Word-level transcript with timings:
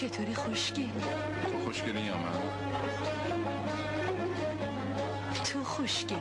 چطوری 0.00 0.34
خوشگلی 0.34 0.90
تو 1.52 1.58
خوشگلی 1.64 2.00
یا 2.00 2.16
من؟ 2.16 2.32
تو 5.44 5.64
خوشگلی. 5.64 6.18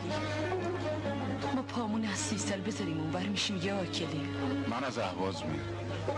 ما 1.56 1.62
پامون 1.62 2.06
از 2.06 2.18
سی 2.18 2.38
سال 2.38 2.62
بذاریم 2.62 3.00
اون 3.00 3.12
بر 3.12 3.24
میشیم 3.24 3.58
یه 3.58 3.74
آکلی. 3.74 4.30
من 4.70 4.84
از 4.84 4.98
اهواز 4.98 5.46
میام 5.46 5.66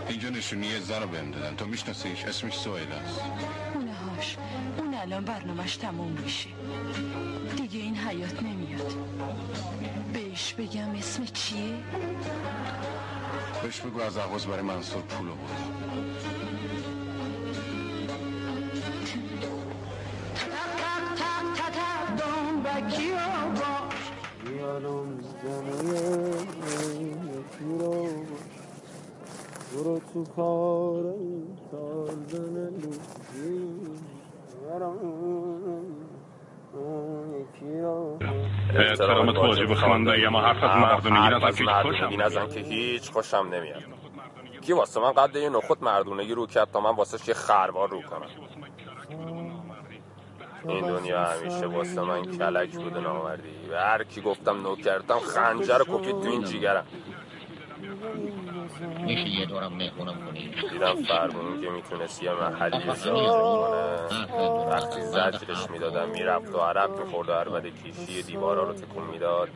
اینجا 0.08 0.28
نشونی 0.28 0.80
زن 0.80 1.02
رو 1.02 1.08
بهم 1.08 1.30
دادن. 1.30 1.56
تو 1.56 1.66
میشناسیش 1.66 2.24
اسمش 2.24 2.54
سویل 2.54 2.92
است. 2.92 3.20
اونه 3.74 3.94
هاش. 3.94 4.36
اون 4.78 4.94
الان 4.94 5.24
برنامهش 5.24 5.76
تموم 5.76 6.12
میشه. 6.12 6.48
دیگه 7.56 7.80
این 7.80 7.96
حیات 7.96 8.42
نمیاد. 8.42 8.92
بهش 10.12 10.54
بگم 10.54 10.90
اسم 10.90 11.24
چیه؟ 11.24 11.74
بهش 13.62 13.80
بگو 13.80 14.00
از 14.00 14.16
اهواز 14.16 14.46
برای 14.46 14.62
منصور 14.62 15.02
پول 15.02 15.28
آورد. 15.28 16.41
برو 29.74 30.00
تو 30.14 30.24
کار 30.24 31.14
کاردن 31.70 32.70
لوسی 32.70 33.82
احترام 38.76 39.32
توجه 39.32 39.66
به 39.66 39.74
خانده 39.74 40.28
ما 40.28 40.40
حرف 40.40 40.62
از 40.62 41.10
مردونگی 41.10 41.64
مردونگی 41.64 42.16
نزن 42.16 42.48
که 42.48 42.60
هیچ 42.60 43.10
خوشم 43.10 43.48
نمیاد 43.52 43.82
کی 44.60 44.72
واسه 44.72 45.00
من 45.00 45.12
قد 45.12 45.36
یه 45.36 45.48
نخود 45.48 45.84
مردونگی 45.84 46.34
رو 46.34 46.46
کرد 46.46 46.70
تا 46.70 46.80
من 46.80 46.96
واسه 46.96 47.28
یه 47.28 47.34
خروار 47.34 47.88
رو 47.88 48.02
کنم 48.02 48.30
این 50.68 50.86
دنیا 50.86 51.24
همیشه 51.24 51.66
واسه 51.66 52.00
من 52.00 52.22
کلک 52.22 52.76
بوده 52.76 53.00
نامردی 53.00 53.70
و 53.72 53.76
هر 53.76 54.04
کی 54.04 54.20
گفتم 54.20 54.62
نوکرتم 54.62 55.18
خنجر 55.18 55.78
کوپید 55.78 56.20
تو 56.20 56.28
این 56.28 56.44
جیگرم 56.44 56.86
میشه 58.80 59.28
یه 59.28 59.46
دورم 59.46 59.72
مهمونم 59.72 60.26
کنی 60.26 60.54
دیدم 60.70 60.94
فرمون 60.94 61.60
که 61.60 61.70
می‌تونست 61.70 62.22
یه 62.22 62.32
محلی 62.32 62.80
کنه 62.80 63.28
وقتی 64.70 65.00
زجرش 65.00 65.70
می‌دادم 65.70 66.08
می‌رفت 66.08 66.54
و 66.54 66.58
عرق 66.58 66.98
می‌خورد 66.98 67.28
و 67.28 67.32
عربد 67.32 67.66
کیشی 67.66 68.22
دیوارا 68.22 68.64
رو 68.64 68.72
تکون 68.72 69.04
می‌داد 69.04 69.48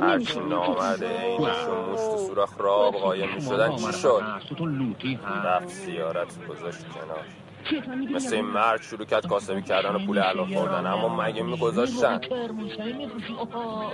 هرچی 0.00 0.40
نامرد 0.40 1.04
عینشون 1.04 1.80
مشت 1.92 2.14
و 2.14 2.16
سوراخ 2.16 2.60
راب 2.60 2.94
قایم 2.94 3.34
می‌شدن 3.34 3.76
چی 3.76 3.92
شد؟ 3.92 4.22
رفت 5.44 5.68
زیارت 5.68 6.46
گذاشت 6.46 6.88
کنار. 6.88 7.24
مثل 8.14 8.34
این 8.34 8.44
مرد 8.44 8.82
شروع 8.82 9.04
کرد 9.04 9.26
کاسبی 9.26 9.62
کردن 9.62 9.94
و 9.94 10.06
پول 10.06 10.18
علا 10.18 10.46
خوردن 10.46 10.86
اما 10.86 11.22
مگه 11.22 11.42
میگذاشتن؟ 11.42 12.20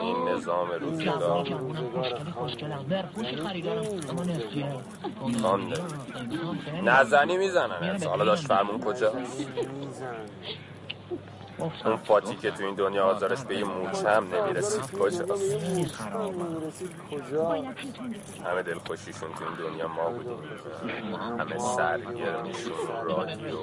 این 0.00 0.28
نظام 0.28 0.70
روزگار 0.80 1.18
داری 1.18 1.54
نزنی 6.82 7.36
می‌زنن. 7.36 7.98
حالا 8.06 8.24
داشت 8.24 8.46
فرمون 8.46 8.80
کجاست؟ 8.80 9.46
اون 11.84 11.96
فاتی 11.96 12.36
که 12.36 12.50
تو 12.50 12.64
این 12.64 12.74
دنیا 12.74 13.04
آزارش 13.04 13.40
به 13.44 13.56
یه 13.56 13.64
موچه 13.64 14.10
هم 14.10 14.34
نمی‌رسید. 14.34 14.98
کجاست؟ 14.98 15.56
همه 18.44 18.62
دلخوشیشون 18.62 19.28
تو 19.34 19.44
این 19.44 19.54
دنیا 19.70 19.88
ما 19.88 20.10
بودیم. 20.10 20.38
همه 21.40 21.58
سرگرمیشون 21.58 22.72
رادیو. 23.04 23.58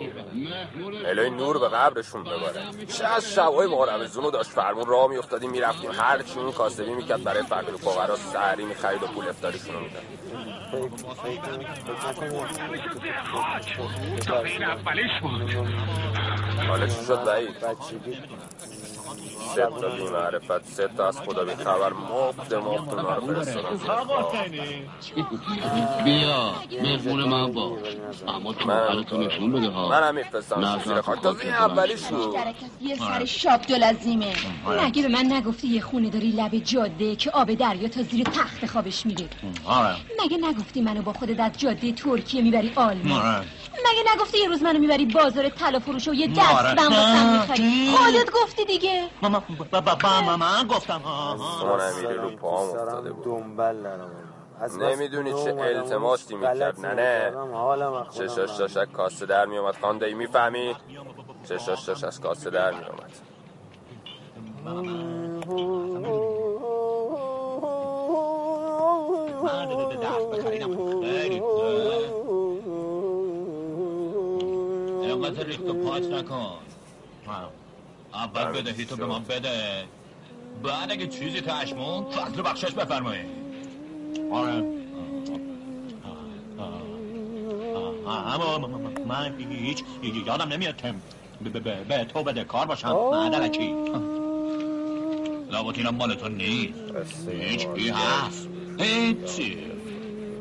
الهی 1.06 1.30
نور 1.30 1.60
به 1.60 1.70
قبرشون 1.70 2.24
بباره. 2.24 2.62
چه 2.98 3.06
از 3.06 3.34
شبهای 3.34 3.68
مقربزون 3.68 4.24
رو 4.24 4.32
داشت. 4.32 4.50
فرمون 4.50 4.86
راه 4.86 5.08
میافتادیم 5.08 5.52
می‌رفتیم. 5.52 5.92
هر 5.92 6.22
چی 6.22 6.40
اون 6.40 6.52
کاسبی 6.52 6.94
می‌کرد 6.94 7.24
برای 7.24 7.44
فقیر 7.44 7.74
و 7.74 7.78
فقرا 7.78 8.16
سحری 8.16 8.66
می‌خرید 8.66 9.04
و 9.04 9.08
پول 9.08 9.30
افتاریشون 9.30 9.76
رو 9.76 9.80
می‌داد. 9.82 10.04
حالا 13.42 13.60
چی 13.60 13.74
شد 15.52 15.66
وعید 16.70 16.90
سه 16.90 17.16
تا 17.16 17.36
بی 19.98 20.04
معرفت 20.04 20.66
سه 20.66 20.90
تا 20.98 21.08
از 21.08 21.22
خدا 21.22 21.46
بی 21.46 21.56
خبر 21.56 21.94
مفت 21.94 22.54
مفت 22.54 22.94
اونا 22.94 23.16
رو 23.16 23.34
فرستادن 23.34 23.72
بیا 26.04 26.54
مهمون 26.84 27.24
من 27.24 27.52
با 27.52 27.78
اما 28.28 28.54
تو 28.54 28.72
حالتو 28.72 29.18
نشون 29.18 29.52
بده 29.52 29.70
ها 29.70 29.90
من 29.90 30.04
هم 30.04 30.16
میفرستم 30.16 30.82
زیر 30.86 31.02
خاک 31.02 31.22
تازه 31.22 31.46
این 31.46 31.54
اولیش 31.54 32.02
بود 32.04 32.36
یه 32.82 32.96
سر 32.96 33.26
شاب 33.26 33.62
دلازیمه 33.62 34.34
مگه 34.86 35.02
به 35.02 35.08
من 35.08 35.34
نگفتی 35.34 35.68
یه 35.68 35.82
خونه 35.82 36.10
داری 36.10 36.32
لب 36.32 36.56
جاده 36.58 37.16
که 37.16 37.32
آب 37.32 37.54
دریا 37.54 37.88
تا 37.88 38.04
زیر 38.04 38.24
تخت 38.24 38.66
خوابش 38.66 39.06
میره. 39.06 39.26
آره. 39.66 39.96
مگه 40.24 40.38
نگفتی 40.38 40.82
منو 40.82 41.02
با 41.02 41.14
خودت 41.14 41.40
از 41.40 41.52
جاده 41.58 41.92
ترکیه 41.92 42.42
می‌بری 42.42 42.72
آلمان؟ 42.76 43.22
آره. 43.22 43.46
مگه 43.72 44.16
نگفتی 44.16 44.38
یه 44.40 44.48
روز 44.48 44.64
منو 44.64 44.80
می‌بری 44.80 45.06
بازار 45.06 45.50
طلا 45.50 45.80
فروش 45.80 46.08
و 46.08 46.14
یه 46.14 46.28
آره. 46.28 46.76
دستم 46.76 46.94
واسم 46.94 47.34
می‌خری؟ 47.34 47.58
چی؟ 47.58 47.92
خودت 47.92 48.32
گفتی 48.32 48.66
دیگه. 48.66 49.01
ماما 49.22 49.44
با 49.72 49.82
با 49.82 49.96
با 49.96 50.38
من 50.38 50.68
گفتم 50.68 51.00
ها 51.00 51.34
امیری 51.80 52.14
رو 52.14 52.30
پاهم 52.30 52.70
افتاده 52.70 53.12
بود. 53.12 53.26
دنبال 53.26 53.76
نرم. 53.76 54.10
از 54.60 54.80
بس 54.80 54.84
نمی‌دونی 54.84 55.34
چه 55.34 55.56
التماسی 55.60 56.36
می‌کرد 56.36 56.58
غلطی 56.64 56.82
نه 56.82 56.88
نه 56.88 57.26
می‌کردم، 57.26 57.54
حالم 57.54 57.94
از 57.94 58.08
خودم 58.08 58.28
چشاش 58.28 58.58
داشت 58.58 58.78
از 58.78 58.88
کاسه 58.88 59.26
در 59.26 59.46
میومد 59.46 59.76
خانده 59.82 60.14
می‌فهمی؟ 60.14 60.76
چشاش 61.44 61.84
داشت 61.84 62.04
از 62.04 62.22
کاسه 62.22 62.50
در 62.50 62.72
میومد 62.72 63.12
اینقدر 75.02 75.44
ریخت 75.52 75.70
و 75.70 75.74
پاچ 75.74 76.04
نکن. 76.04 76.58
اول 78.14 78.44
بدهی 78.62 78.86
تو 78.86 78.96
به 78.96 79.06
من 79.06 79.24
بده. 79.24 79.84
بعد 80.64 80.92
اگه 80.92 81.08
چیزی 81.08 81.42
تشمون 81.42 82.06
فضل 82.12 82.42
بخشش 82.42 82.72
بفرمایید 82.72 83.26
آره. 84.32 84.64
اما 88.08 88.58
من 89.08 89.36
هیچ 89.52 89.84
یادم 90.28 90.54
نمیاد 90.54 90.78
که 90.78 90.94
به 91.42 92.06
تو 92.06 92.24
بده. 92.24 92.44
کار 92.44 92.66
باشم. 92.66 92.92
معدلکی. 92.92 93.76
لابد 95.52 95.78
اینم 95.78 95.96
مال 95.96 96.14
تو 96.14 96.30
نیست. 96.30 97.30
هیچ 97.30 97.68
کی 97.68 97.90
هست. 97.90 98.48
هیچی. 98.80 99.58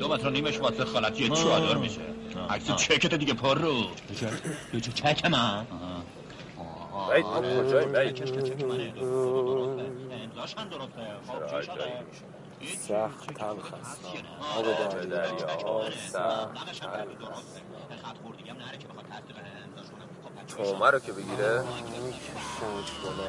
دو 0.00 0.08
متر 0.08 0.26
و 0.26 0.30
نیمش 0.30 0.58
واسه 0.58 0.84
خالت 0.84 1.20
یه 1.20 1.28
چادر 1.28 1.74
میشه. 1.76 2.00
عکس 2.50 2.76
چکت 2.76 3.14
دیگه 3.14 3.34
پر 3.34 3.58
رو. 3.58 3.86
چه 4.80 4.92
چک 4.92 5.24
من. 5.26 5.66
چی 8.12 8.24
جایی 11.50 11.64
شده 11.64 12.02
میشه 12.10 12.24
سخت 12.88 13.34
تلخ 13.34 13.74
است 13.74 14.00
آب 14.56 14.64
به 14.64 15.06
دریا 15.06 15.26
دریا 15.26 15.90
سخت 16.12 16.50
خب 20.48 20.64
تومه 20.64 20.90
رو 20.90 20.98
که 20.98 21.12
بگیره 21.12 21.64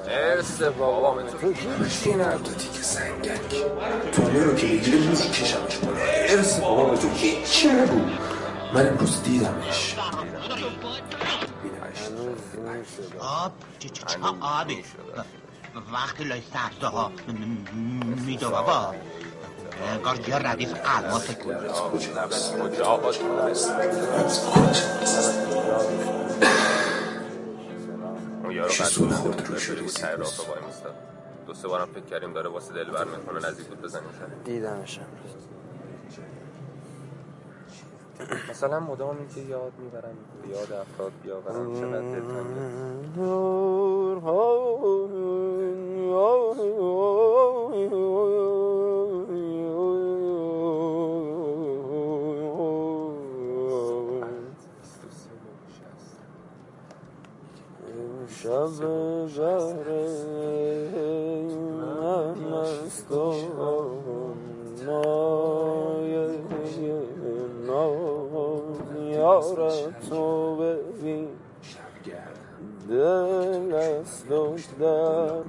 ارس 0.07 0.61
بابا 0.61 1.23
تو 1.23 1.47
این 2.05 2.21
عبداتی 2.21 2.69
که 2.69 2.81
سنگک 2.81 3.55
تومه 4.11 4.43
رو 4.43 4.55
که 4.55 4.67
بگیره 4.67 4.97
میکشمش 4.97 5.77
بالا 5.77 5.99
ارس 6.01 6.59
بابا 6.59 6.97
تو 6.97 7.09
هیچی 7.09 7.67
نگو 7.67 8.01
من 8.73 8.87
امروز 8.87 9.23
دیدمش 9.23 9.95
آب؟ 13.19 13.51
چه 13.79 13.89
چه 13.89 14.05
چه 14.05 14.19
آبی؟ 14.41 14.83
وقتی 15.93 16.23
لای 16.23 16.41
سبزه 16.53 16.87
ها 16.87 17.11
میدو 18.25 18.49
بابا. 18.49 18.95
انگار 19.87 20.29
یه 20.29 20.35
ردیف 20.35 20.73
الماس 20.85 21.31
کجا 21.31 22.85
آقا 22.85 23.11
اون 28.43 28.51
یارو 28.51 28.69
چه 28.69 28.83
قد 28.83 28.89
سو 28.89 29.05
بود 29.05 29.13
خورد 29.13 29.47
رو 29.47 29.47
بود 29.47 29.57
شده 29.57 29.85
ته 29.87 30.07
راه 30.07 30.17
وای 30.17 30.65
میستاد. 30.67 30.95
دو 31.47 31.53
سه 31.53 31.67
بارم 31.67 31.85
فکر 31.93 32.05
کردیم 32.05 32.33
داره 32.33 32.49
واسه 32.49 32.73
دلبر 32.73 33.05
می‌کنه 33.05 33.49
نزدیک 33.49 33.67
بود 33.67 33.81
بزنیم 33.81 34.09
دیدمش 34.45 34.99
امروز. 34.99 35.41
مثلا 38.49 38.79
مدام 38.79 39.17
این 39.17 39.27
که 39.35 39.41
یاد 39.41 39.71
می‌برم 39.79 40.17
یاد 40.51 40.71
افراد 40.71 41.11
بیاورم 41.23 41.73
چقدر 41.73 42.01
دلتنگه. 42.01 42.61
دل 72.89 73.73
است 73.73 74.31
و 74.31 74.55
در 74.79 75.43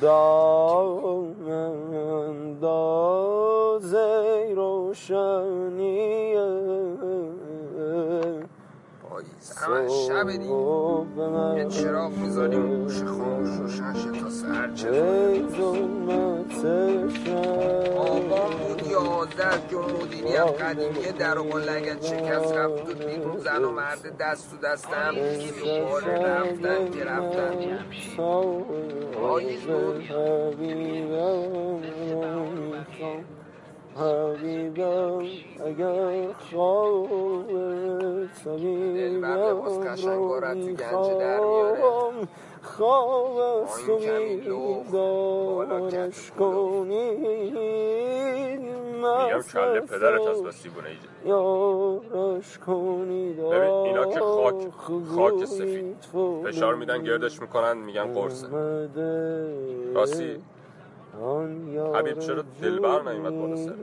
دام 0.00 1.00
روشنیه 4.54 6.40
همه 9.56 9.88
شب 9.88 10.30
دیگه 10.30 10.54
یه 11.56 11.66
چراغ 11.68 12.12
می‌ذاریم 12.12 12.82
گوش 12.82 13.02
خاموش 13.02 13.50
روشن 13.60 13.94
شه 13.94 14.20
تا 14.20 14.30
سهر 14.30 14.74
آقا 17.96 18.49
بود 19.30 19.40
یازده 19.40 19.68
جمهوری 19.70 20.36
هم 20.36 20.46
قدیمی 20.46 21.12
در 21.18 21.38
و 21.38 21.58
لگت 21.58 22.04
شکست 22.04 22.52
رفت 22.52 22.90
و 22.90 22.94
بیرون 22.94 23.38
زن 23.38 23.64
و 23.64 23.70
مرد 23.70 24.16
دست 24.18 24.50
تو 24.50 24.56
دست 24.56 24.88
هم 24.88 25.14
باره 25.88 26.18
رفتن 26.18 26.90
که 26.90 27.04
رفتن 27.04 27.84
پاییز 29.12 29.60
بود 29.60 30.02
حبیبم 33.96 35.22
اگر 35.66 36.32
خواب 36.50 37.08
دلبر 38.94 39.36
لباس 39.36 39.78
قشنگ 39.78 40.20
خواب 42.62 43.36
است 43.36 43.88
و 43.88 43.96
بیدارش 44.78 46.30
کنید 46.30 47.54
میگم 49.00 49.42
کله 49.52 49.80
پدرت 49.80 50.26
از 50.26 50.42
بس 50.42 50.62
دیوونه 50.62 50.88
یارش 51.24 52.58
کنید 52.58 53.36
ببین 53.36 53.70
اینا 53.70 54.06
که 54.06 54.20
خاک 54.20 54.68
خاک 55.16 55.44
سفید. 55.44 55.96
فشار 56.44 56.74
میدن 56.74 57.02
گردش 57.02 57.40
می‌کنن 57.40 57.76
میگن 57.76 58.12
قرصه. 58.12 58.46
راستی. 59.94 60.36
حبیب 61.94 62.18
چرا 62.18 62.44
دلبر 62.62 63.12
نیومد 63.12 63.40
بالا 63.40 63.56
سرت؟ 63.56 63.74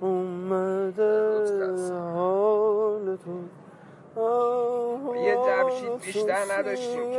اومده. 0.00 1.12
حال 2.14 3.16
تو. 3.16 3.30
یه 5.16 5.36
جمشید 5.46 6.00
بیشتر 6.00 6.42
نداشتیم. 6.58 7.10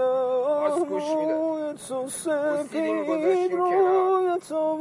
باز 0.59 0.79
گوش 0.89 1.03
می‌داد. 1.15 1.75
تو 1.75 2.01
گوسفندیم 2.01 3.03
گذاشتیم 3.03 3.57
کنار. 3.57 4.37
تو 4.49 4.77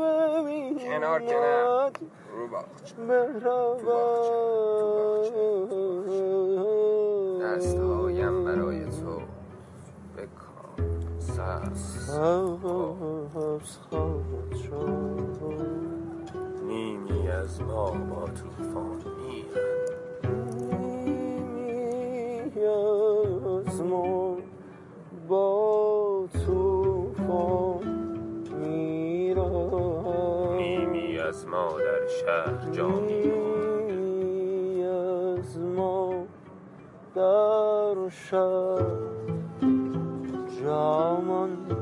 کنار 0.78 1.20
که 1.22 1.34
نه. 1.34 1.90
رو 2.34 2.48
باغچه 2.48 2.92
دستهایم 7.42 8.44
برای 8.44 8.84
تو 8.84 9.20
بکن 10.16 11.18
سرس 11.18 12.10
نیمی 16.66 17.28
از 17.28 17.60
ما 17.60 17.90
با 17.90 18.26
توفان 18.26 18.98
در 32.42 32.48
شهر 32.48 32.70
جا 32.72 32.88
میمون 32.88 33.86
نیمی 33.86 34.84
از 34.84 35.58
ما 35.58 36.26
در 37.14 38.08
شب 38.08 38.86
جامانده 40.62 41.74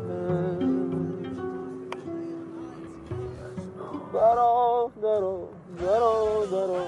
برادرا 4.12 5.48
برادرا 5.78 6.86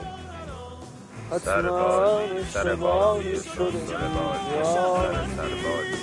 سر 1.31 1.61
حتما 1.61 1.79
بازی 1.79 2.45
سر 2.45 2.75
بازی 2.75 3.29
اشتباهی 3.29 3.37
سر 3.37 3.55
شده 3.55 3.87
سر 5.37 5.51
بازی 5.63 5.97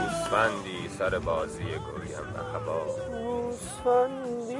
گوسفندی. 0.00 0.71
سر 1.02 1.18
بازی 1.18 1.64
گویم 1.64 2.26
به 2.32 2.38
هوا. 2.52 2.80
گوسفندی 3.10 4.58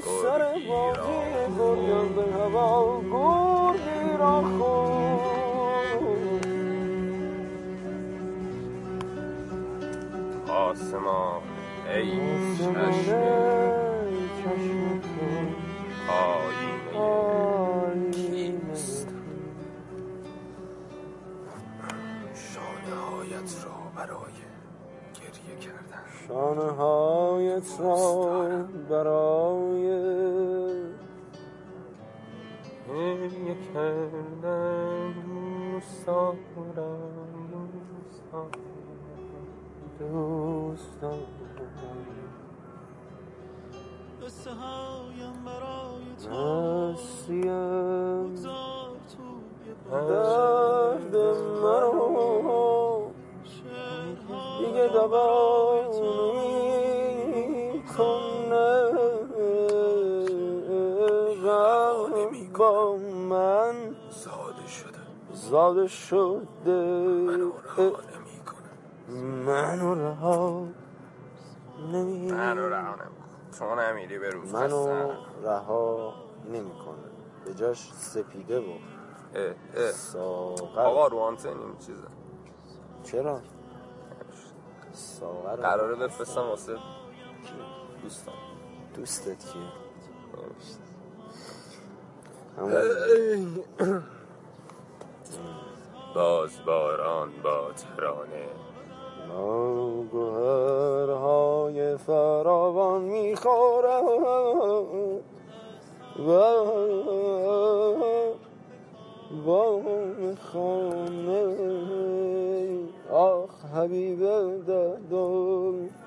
سر 0.00 0.42
بازی 0.58 1.46
گرگم 1.58 2.08
به 2.14 2.24
هوا. 2.32 3.00
گرگی 3.00 4.16
را 4.18 4.36
خود 4.42 5.20
آسمان 10.50 11.42
ای 11.94 12.10
چشم. 12.56 12.74
چشم 14.42 15.00
تو. 15.00 15.26
هایت 27.60 27.80
را 27.80 28.64
برای 28.90 29.84
گریه 32.88 33.56
کردن 33.74 35.12
دوست 35.12 36.06
دارم 36.06 36.38
دوست 39.98 39.98
دوست 39.98 41.00
دارم. 41.00 41.26
نسیم. 46.30 48.34
درد 49.90 51.16
منو 51.62 53.10
دیگه 54.60 54.88
دوا 54.92 55.39
با 62.60 62.96
من 63.28 63.96
زاده 64.10 64.66
شده. 64.66 64.98
زاده 65.32 65.86
شده. 65.86 66.40
منو 66.66 67.52
رها 67.64 67.84
نمی‌کنه 67.84 68.70
منو 69.46 69.94
رها 69.94 70.66
نمی 71.92 72.32
منو 72.32 72.68
رها 72.68 72.94
نمی‌کنه 72.94 73.58
تو 73.58 73.74
نمیری 73.74 74.18
به 74.18 74.30
روز 74.30 74.54
منو. 74.54 75.12
رها 75.42 76.14
نمی‌کنه 76.52 77.10
به 77.44 77.54
جاش 77.54 77.92
سپیده 77.92 78.64
اه 79.34 79.92
ساغر. 79.92 80.80
آقا 80.80 81.06
رو 81.06 81.18
آنتن 81.18 81.48
این 81.48 81.78
چیزه. 81.78 82.08
چرا؟ 83.02 83.40
ساغر. 84.92 85.56
قراره 85.56 85.94
بفرستم 85.94 86.40
واسه 86.40 86.76
دوستان. 88.02 88.34
دوستت 88.94 89.38
کیه؟ 89.38 89.62
نمی‌شته. 89.62 90.80
باز 96.14 96.50
باران 96.66 97.28
با 97.42 97.72
ترانه. 97.72 98.48
گوهرهای 100.12 101.96
فراوان 101.96 103.02
می‌خورم. 103.02 104.04
و 106.28 106.30
بام 109.46 110.34
خانه 110.52 111.56
آخ 113.10 113.64
حبیب 113.74 114.20
دردم. 114.66 115.99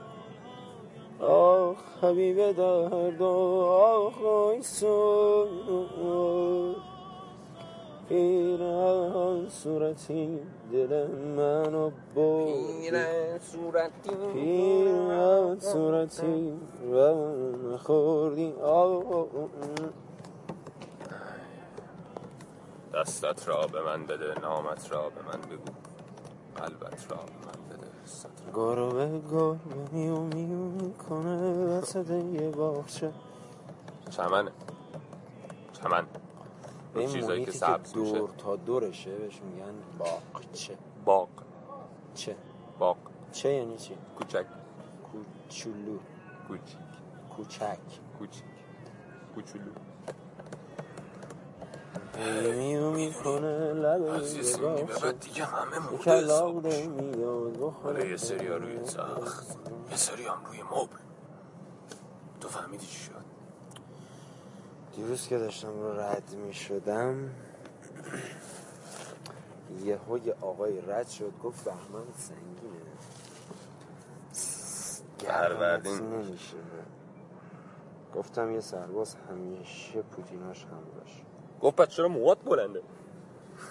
آخ 1.28 1.78
حبیب 2.02 2.52
دردم 2.52 3.24
آخ 3.24 4.24
آیسو 4.24 5.48
پیران 8.10 9.50
صورتی 9.50 10.40
دل 10.72 11.08
منو 11.08 11.92
برد 12.16 12.56
میره 12.80 13.40
صورتی 13.42 14.10
پیران 14.34 15.60
صورتی 15.60 16.54
و 16.94 17.78
خوردی 17.78 18.54
آه 18.64 19.26
دستت 22.94 23.48
را 23.48 23.68
به 23.68 23.82
من 23.82 24.06
بده 24.06 24.40
نامت 24.42 24.92
را 24.92 25.10
به 25.10 25.22
من 25.22 25.42
بگو 25.42 25.72
قلبت 26.56 27.12
را 27.12 27.18
به 27.18 27.34
من. 27.46 27.63
گربه 28.54 29.22
گربه 29.32 29.76
میو 29.92 30.20
میو 30.20 30.58
می‌کنه 30.58 31.54
وسط 31.66 32.10
یه 32.10 32.50
باغچه. 32.50 33.12
چمنه. 34.10 34.52
چمن. 35.74 36.06
این 36.96 37.10
چیزایی 37.10 37.46
که 37.46 37.52
سبز 37.52 37.98
میشه. 37.98 38.14
دور 38.20 38.30
تا 38.38 38.56
دورشه 38.56 39.16
بهش 39.16 39.42
میگن 39.42 39.74
باغچه. 40.00 40.78
باغ. 41.06 41.28
چه؟ 42.16 42.36
باغ. 42.80 42.98
چه 43.32 43.54
یعنی 43.54 43.78
چی؟ 43.78 43.98
کوچک. 44.18 44.46
کوچولو. 45.12 45.98
کوچیک. 46.48 46.78
کوچک. 47.36 47.80
کوچیک. 48.20 48.44
کوچولو. 49.36 49.72
به 52.14 52.22
باغچه 54.58 55.06
بعد 55.06 55.20
دیگه 55.20 55.46
همه 55.46 55.80
بخوره. 57.52 57.84
حالا 57.84 58.06
یه 58.06 58.18
سری 58.18 58.48
ها 58.48 58.58
روی 58.58 58.80
تخت 58.80 59.58
یه 59.92 59.98
سری 59.98 60.26
هم 60.26 60.46
روی 60.46 60.64
مبل. 60.64 60.98
تو 62.42 62.48
فهمیدی 62.48 62.86
چی 62.86 63.00
شد؟ 63.00 63.26
دیروز 64.96 65.28
که 65.28 65.38
داشتم 65.38 65.80
رو 65.80 66.00
رد 66.00 66.36
می 66.46 66.54
شدم 66.54 67.30
یه 69.84 70.00
یه 70.26 70.36
آقای 70.42 70.82
رد 70.82 71.08
شد 71.08 71.34
گفت 71.44 71.64
بهمن 71.66 72.06
سنگینه. 72.18 72.84
پروردین. 75.20 76.02
نمیشه. 76.02 76.58
گفتم 78.16 78.52
یه 78.52 78.60
سرباز 78.60 79.16
همیشه 79.30 80.02
پوتیناش 80.02 80.66
هم 80.66 80.84
باش 81.00 81.24
گفت 81.64 81.76
پس 81.76 81.88
چرا 81.88 82.08
موات 82.08 82.38
بلنده 82.46 82.82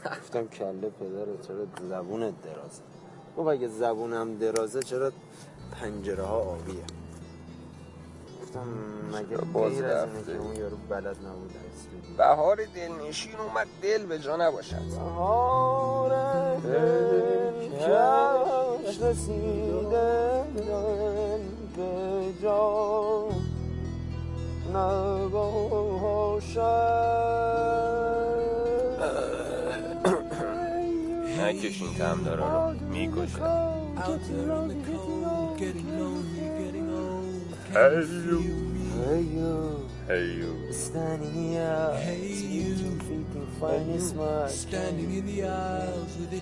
گفتم 0.04 0.46
کله 0.48 0.90
پدره 0.90 1.36
چرا 1.48 1.66
زبونت 1.88 2.34
درازه 2.42 2.82
گفت 3.36 3.48
اگه 3.48 3.68
زبونم 3.68 4.38
درازه 4.38 4.82
چرا 4.82 5.12
پنجره 5.72 6.22
ها 6.22 6.36
آبیه 6.36 6.82
گفتم 8.42 8.66
مگه 9.12 9.36
باز 9.36 9.72
غیر 9.72 9.84
از 9.84 10.04
اینه 10.08 10.18
رفته. 10.18 10.32
که 10.32 10.38
اون 10.38 10.56
یارو 10.56 10.76
بلد 10.88 11.16
نبود؟ 11.26 11.52
بهار 12.18 12.56
دلنشین 12.74 13.36
اومد 13.36 13.66
دل 13.82 14.06
به 14.06 14.18
جا 14.18 14.36
نباشد 14.36 14.76
بهار 14.76 16.10
دلکش 17.76 17.82
رسیده 19.02 20.44
دل 20.56 21.42
به 21.76 22.32
جا 22.42 23.28
نباشد 24.74 25.82
نکشین 31.62 31.94
تم 31.94 32.24
داره 32.24 32.42
رو 32.42 32.74
می‌کشه 32.90 33.42
هیو 37.74 38.12
Hey 39.02 39.24
you, 39.36 39.56
هیو 40.08 40.50
standing 40.86 41.34
in 41.36 41.52
the 41.52 41.58
aisles 42.10 42.52
finding. 43.60 44.00
Standing 44.66 45.10
in 45.18 45.24
the 45.30 45.38
aisles 45.44 46.12
with 46.20 46.32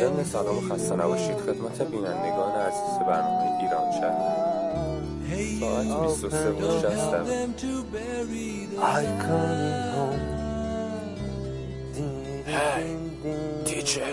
ضمن 0.00 0.24
سلام 0.24 0.58
و 0.58 0.60
خسته 0.60 0.96
نباشید 0.96 1.36
خدمت 1.36 1.82
بینندگان 1.82 2.54
عزیز 2.60 2.98
برنامه 3.08 3.60
ایران 3.60 3.92
شهر 3.92 4.46
ساعت 5.60 5.86
23 6.02 6.50
و 6.50 6.80
60 6.80 6.86
I 8.78 9.04
home. 9.96 10.35
Hey, 12.56 12.96
teacher. 13.66 14.12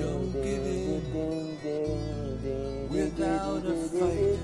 Don't 0.00 0.32
give 0.44 0.66
without 2.94 3.64
a 3.72 3.76
fight. 3.96 4.38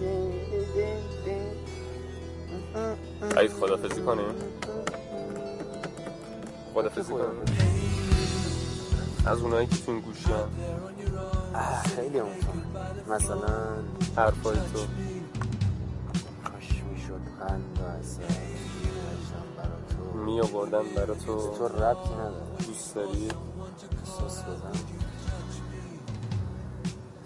عید 3.37 3.53
خدافزی 3.53 4.03
کنیم. 4.03 4.35
خدافزی 6.75 7.13
کنیم 7.13 7.25
از 9.27 9.41
اونایی 9.41 9.67
که 9.67 9.77
تو 9.77 9.93
این 9.93 10.01
گوشی 10.01 10.33
هم. 10.33 10.49
خیلی 11.97 12.19
هم 12.19 12.27
مثلا 13.09 13.49
حرفای 14.17 14.57
تو. 14.57 14.79
کاش 16.45 16.83
می‌شد 16.91 17.21
قند 17.41 17.79
و 17.79 17.83
اصلا 17.83 18.27
می 20.25 20.41
آوردن 20.41 20.83
برا 20.97 21.15
تو 21.15 21.51
تو 21.59 21.69
ربطی 21.69 22.15
نداره. 22.15 22.67
دوست 22.67 22.95
داری؟ 22.95 23.29
سس 24.05 24.43
بزن. 24.43 24.73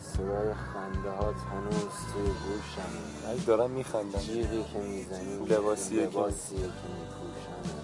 صدای 0.02 0.55
خنده 0.55 1.11
ها 1.11 1.33
هنوز 1.33 1.95
توی 2.12 2.23
گوشم. 2.25 3.31
ای 3.33 3.38
دارم 3.47 3.71
میخندم. 3.71 4.19
جیغی 4.19 4.64
که 4.73 4.78
می‌زنی 4.78 5.47
لباسیه 5.47 6.07
که- 6.07 6.19
لباسیه 6.19 6.59
که 6.59 6.67
میپوشن 6.67 7.78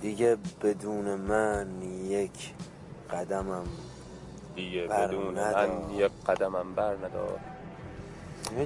دیگه 0.00 0.36
بدون 0.62 1.14
من 1.14 1.82
یک 2.04 2.52
قدمم 3.10 3.64
دیگه 4.56 4.86
بر 4.86 5.06
بدون 5.06 5.38
ندار. 5.38 5.66
من 5.66 5.90
یک 5.90 6.12
قدمم 6.26 6.74
بر 6.74 6.94
ندار. 6.96 7.40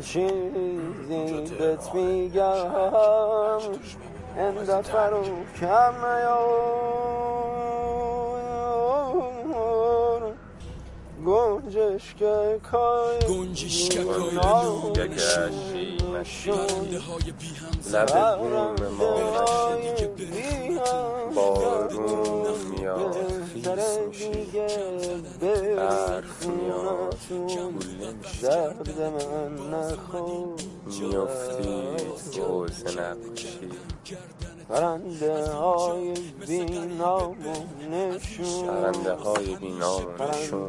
چیزی 0.03 1.57
بهت 1.59 1.95
میگم. 1.95 3.59
این 4.39 4.55
دفعه 4.55 5.07
رو 5.07 5.23
کم 5.61 6.07
نیار 6.07 6.79
گنجش 11.27 12.15
که 12.15 12.61
کای 12.73 13.19
گنجش 13.29 13.89
که 13.89 14.01
اشی 14.01 15.99
مشی 16.15 16.51
لب 17.93 18.39
بوم 18.39 18.75
ما 18.99 19.43
مشی 19.43 21.08
بارون 21.35 22.57
میاد 22.71 23.17
خیس 23.53 23.69
میشی 24.09 24.47
برف 25.41 26.47
میاد 26.47 27.17
گوله 27.29 28.13
میشی 28.13 28.47
میافتی 30.87 32.41
حوزه 32.41 33.01
نباشی 33.01 33.71
پرنده 34.69 35.53
های 35.53 36.15
بی 36.47 36.65
نام 36.99 37.37
و 37.47 37.87
نشون. 37.91 38.67
پرنده 38.67 39.15
های 39.15 39.57
بی 39.57 39.71
نام 39.71 40.03
و 40.19 40.23
نشون 40.23 40.69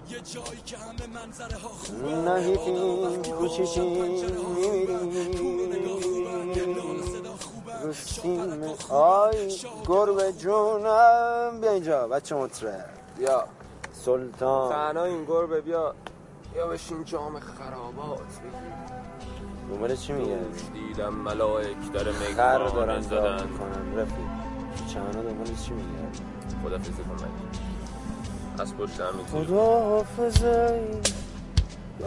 دردسون 0.09 0.43
دردمون 0.71 1.29
نخورد 1.53 2.01
به 2.01 2.11
دردتون 2.11 2.35
ای 2.35 2.57
تو 2.57 2.71
قفص 2.71 3.05
کردنتون 3.05 3.17
نهیدیم 3.17 3.37
کوچیکی 3.37 3.79
میمیریم 3.79 4.35
رو 7.83 7.93
سیم 7.93 8.63
آی 8.89 9.57
گربه 9.87 10.31
جونم. 10.33 11.61
بیا 11.61 11.71
اینجا 11.71 12.07
بچه 12.07 12.35
مطره 12.35 12.85
بیا. 13.17 13.45
سلطان. 13.93 14.71
تنها 14.71 15.03
این 15.03 15.25
گربه 15.25 15.61
بیا. 15.61 15.95
یا 16.55 16.67
بشین 16.67 17.03
جام 17.03 17.39
خرابات. 17.39 18.19
دنبال 19.69 19.95
چی 19.95 20.13
میگه؟ 20.13 20.39
دیدم 20.73 21.13
ملائک 21.13 21.91
در 21.93 22.03
خر 22.11 22.27
میگان 22.27 22.73
دارن 22.73 23.01
زدن. 23.01 23.47
می‌کنن. 23.47 23.97
رفیق 23.97 24.25
چمنه 24.93 25.11
دنبال 25.11 25.47
چی 25.65 25.73
میگه؟ 25.73 25.87
خدا 26.63 26.77
فیزی 26.77 27.03
کن 27.03 27.15
از 28.61 28.77
پشت 28.77 28.99
هم 28.99 29.15
می‌تونی. 29.15 29.45
خدا 29.45 29.79
حافظه. 29.79 30.81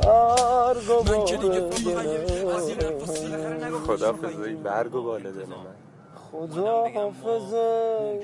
برگ 0.02 0.76
و 3.72 3.78
خدا 3.78 4.12
فضایی 4.12 4.54
برگ 4.54 4.94
و 4.94 5.02
باله 5.02 5.32
دل 5.32 5.46
من 5.46 5.56
خدا 6.30 6.88
حافظه. 6.88 8.20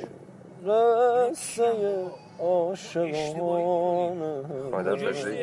رسه 0.64 2.06
عاشقانه. 2.40 4.42
خدا 4.70 4.96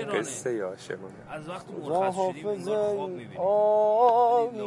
قصه 0.04 0.66
از 1.30 1.50
وقت 1.50 1.66
مرخص 1.72 1.84
انگار 1.84 2.12
خواب 2.12 2.36
حافظه 2.44 2.72
آبی 3.38 4.58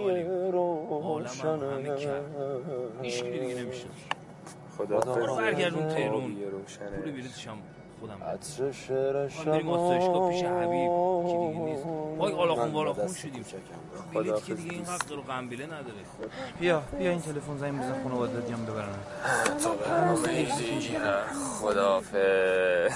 روشنه. 0.51 1.97
دیگه 3.03 3.55
نمیشه 3.59 3.87
خدا 4.79 5.01
برگردون 5.37 5.89
تهرون. 5.89 6.37
پول 7.03 7.13
بلیتش 7.13 7.49
هم 7.49 7.59
خودم 8.01 8.23
عطر 8.23 8.73
شعر 8.73 9.29
ما 9.29 9.45
بریم 9.45 9.69
آسایشگاه 9.69 10.31
پیش 10.31 10.43
حبیب 10.43 10.91
که 11.27 11.37
دیگه 11.39 11.59
نیست. 11.59 11.85
وای 12.19 12.33
آلاخون 12.33 12.73
بالاخون 12.73 13.13
شدیم. 13.13 13.45
بلیت 14.15 14.45
که 14.45 14.55
دیگه 14.55 14.73
این 14.73 14.85
حق 14.85 15.13
رو 15.13 15.23
قنبله 15.23 15.67
نداره. 15.67 16.05
بیا 16.61 16.83
بیا 16.99 17.11
این 17.11 17.21
تلفن 17.21 17.57
زنگ 17.57 17.79
بزن 17.79 18.03
خانواده 18.03 18.41
دیام 18.41 18.67
ببرن. 18.67 18.99
دیگر 20.59 21.23
خدافه 21.61 22.89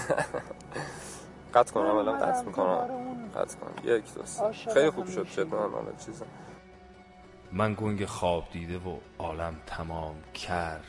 قطع 1.55 1.73
کنم 1.73 1.97
الان 1.97 2.19
قطع 2.19 2.43
می‌کنم. 2.43 2.89
قطع 3.37 3.57
کنم. 3.59 3.95
یک 3.97 4.15
دو 4.15 4.25
سه. 4.25 4.53
خیلی 4.53 4.91
خوب 4.91 5.07
شد 5.07 5.31
جدا 5.31 5.59
حالا 5.59 5.93
چیزا. 6.07 6.27
من 7.53 7.75
گنگ 7.75 8.05
خواب 8.05 8.45
دیده 8.53 8.79
و 8.79 8.99
عالم 9.19 9.57
تمام 9.67 10.15
کر. 10.35 10.81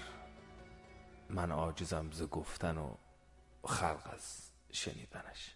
من 1.30 1.52
عاجزم 1.52 2.10
ز 2.12 2.24
گفتن 2.24 2.78
و 2.78 2.90
خلق 3.68 4.10
از 4.14 4.52
شنیدنش. 4.72 5.55